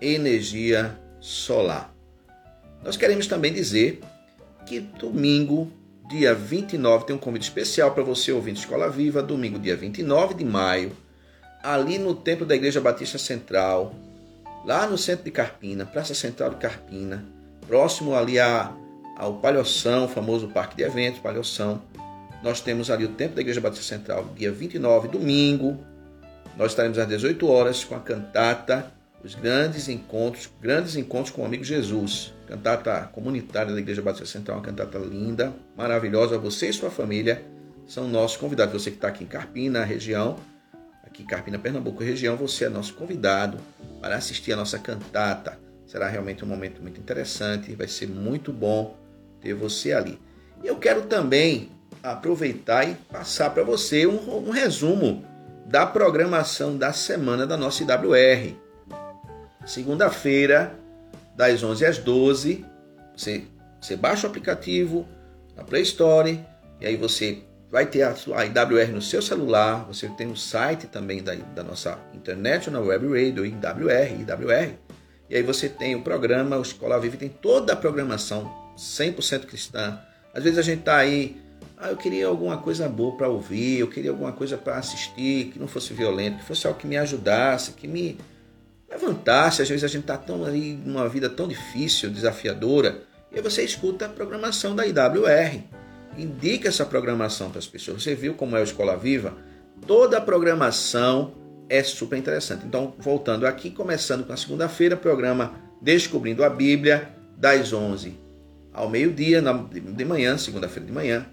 [0.01, 1.93] Energia Solar.
[2.84, 4.01] Nós queremos também dizer
[4.66, 5.72] que domingo,
[6.10, 10.43] dia 29, tem um convite especial para você ouvinte Escola Viva, domingo, dia 29 de
[10.43, 10.91] maio,
[11.64, 13.95] ali no templo da Igreja Batista Central,
[14.66, 17.24] lá no centro de Carpina, Praça Central de Carpina,
[17.68, 18.74] próximo ali a
[19.18, 21.82] ao Palhoção, famoso parque de eventos, Palhoção.
[22.43, 25.78] Nós temos ali o tempo da Igreja Batista Central, dia 29, domingo.
[26.55, 28.91] Nós estaremos às 18 horas com a cantata
[29.24, 32.34] Os Grandes Encontros, Grandes Encontros com o Amigo Jesus.
[32.47, 36.38] Cantata comunitária da Igreja Batista Central, uma cantata linda, maravilhosa.
[36.38, 37.43] Você e sua família
[37.88, 38.82] são nossos convidados.
[38.82, 40.38] Você que está aqui em Carpina, região,
[41.03, 43.57] aqui em Carpina, Pernambuco, região, você é nosso convidado
[43.99, 45.59] para assistir a nossa cantata.
[45.88, 49.07] Será realmente um momento muito interessante, vai ser muito bom
[49.48, 50.20] ter você ali.
[50.62, 51.72] E eu quero também
[52.04, 55.26] aproveitar e passar para você um, um, resumo
[55.66, 58.56] da programação da semana da nossa IWR.
[59.66, 60.78] Segunda-feira,
[61.36, 62.66] das 11 às 12,
[63.16, 63.43] você,
[63.80, 65.08] você baixa o aplicativo
[65.56, 66.39] na Play Store
[66.82, 70.88] e aí você vai ter a, a IWR no seu celular, você tem o site
[70.88, 74.74] também da, da nossa International Web Radio, IWR, IWR,
[75.30, 79.99] e aí você tem o programa, o Escola Viva tem toda a programação 100% cristã.
[80.34, 81.41] Às vezes a gente está aí,
[81.78, 85.59] ah, eu queria alguma coisa boa para ouvir, eu queria alguma coisa para assistir, que
[85.59, 88.17] não fosse violento, que fosse algo que me ajudasse, que me
[88.89, 89.61] levantasse.
[89.61, 93.01] Às vezes a gente está tão aí numa vida tão difícil, desafiadora,
[93.32, 95.63] e você escuta a programação da IWR.
[96.17, 98.03] Indica essa programação para as pessoas.
[98.03, 99.36] Você viu como é o Escola Viva?
[99.86, 101.34] Toda a programação
[101.69, 102.65] é super interessante.
[102.65, 108.26] Então, voltando aqui, começando com a segunda-feira, programa Descobrindo a Bíblia, das 11
[108.78, 111.25] ao meio-dia, de manhã, segunda-feira de manhã.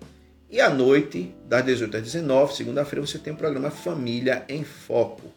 [0.51, 5.33] E à noite, das 18 às 19, segunda-feira, você tem o programa Família em Foco.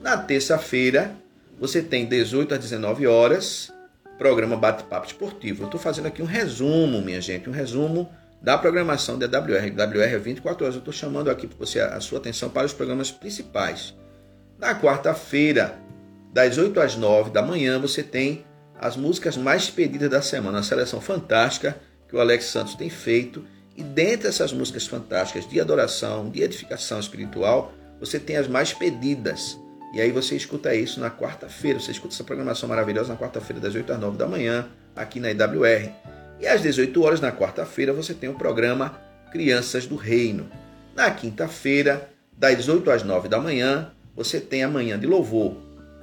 [0.00, 1.12] Na terça-feira,
[1.58, 3.72] você tem 18 às 19 horas,
[4.18, 5.62] programa Bate-Papo Esportivo.
[5.62, 8.08] Eu estou fazendo aqui um resumo, minha gente, um resumo
[8.42, 9.72] da programação da WR.
[9.72, 10.74] WR é 24 horas.
[10.74, 13.94] Eu estou chamando aqui para você a sua atenção para os programas principais.
[14.58, 15.78] Na quarta-feira,
[16.32, 18.44] das 8 às 9 da manhã, você tem
[18.80, 21.76] as músicas mais pedidas da semana, uma seleção fantástica
[22.08, 23.44] que o Alex Santos tem feito.
[23.76, 29.58] E dentre essas músicas fantásticas de adoração, de edificação espiritual, você tem as mais pedidas.
[29.94, 33.74] E aí você escuta isso na quarta-feira, você escuta essa programação maravilhosa na quarta-feira, das
[33.74, 35.90] 8 às 9 da manhã, aqui na IWR.
[36.40, 39.00] E às 18 horas, na quarta-feira, você tem o programa
[39.32, 40.48] Crianças do Reino.
[40.94, 45.56] Na quinta-feira, das 8 às 9 da manhã, você tem a Manhã de Louvor,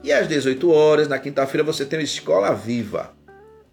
[0.05, 3.11] e às 18 horas, na quinta-feira, você tem o Escola Viva.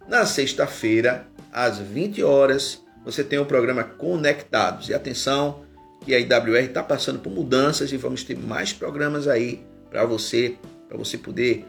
[0.09, 4.89] Na sexta-feira, às 20 horas, você tem o programa Conectados.
[4.89, 5.61] E atenção,
[6.01, 10.57] que a IWR está passando por mudanças e vamos ter mais programas aí para você,
[10.89, 11.67] para você poder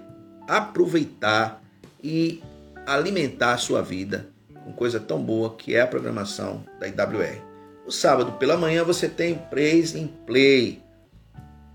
[0.48, 1.62] aproveitar
[2.02, 2.42] e
[2.86, 4.30] alimentar a sua vida
[4.64, 7.42] com coisa tão boa que é a programação da IWR.
[7.86, 10.82] No sábado pela manhã você tem Praise and Play,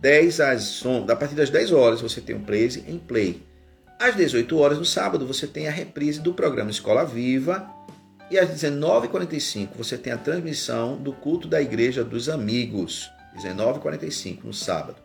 [0.00, 3.42] 10 às a partir das 10 horas você tem um Praise em Play.
[3.98, 7.68] Às 18 horas no sábado você tem a reprise do programa Escola Viva
[8.30, 14.54] e às 19h45 você tem a transmissão do culto da Igreja dos Amigos, 19h45 no
[14.54, 14.96] sábado.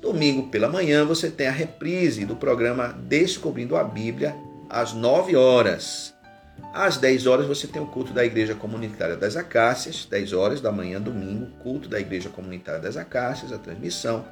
[0.00, 4.36] Domingo pela manhã você tem a reprise do programa Descobrindo a Bíblia
[4.70, 6.13] às 9 horas.
[6.72, 10.72] Às 10 horas você tem o culto da Igreja Comunitária das Acácias, 10 horas da
[10.72, 14.24] manhã, domingo, culto da Igreja Comunitária das Acácias, a transmissão.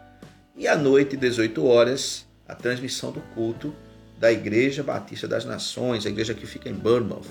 [0.56, 3.74] E à noite, 18 horas, a transmissão do culto
[4.18, 7.26] da Igreja Batista das Nações, a igreja que fica em Bournemouth.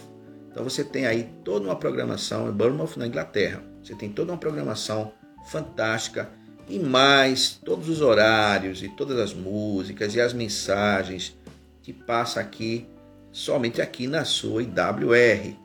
[0.52, 3.64] Então você tem aí toda uma programação em Bournemouth, na Inglaterra.
[3.84, 5.14] Você tem toda uma programação
[5.46, 6.30] fantástica
[6.68, 11.36] e mais todos os horários e todas as músicas e as mensagens
[11.82, 12.88] que passa aqui
[13.32, 15.56] somente aqui na sua IWR.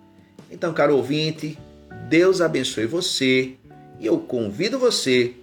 [0.51, 1.59] Então, caro ouvinte,
[2.09, 3.55] Deus abençoe você
[3.99, 5.35] e eu convido você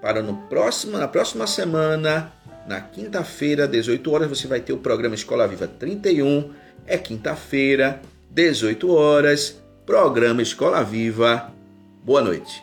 [0.00, 2.32] para no próximo, na próxima semana,
[2.66, 6.50] na quinta-feira, 18 horas, você vai ter o programa Escola Viva 31.
[6.86, 8.00] É quinta-feira
[8.30, 11.52] 18 horas, programa Escola Viva.
[12.04, 12.62] Boa noite.